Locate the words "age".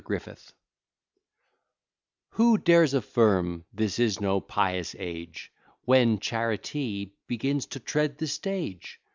4.97-5.51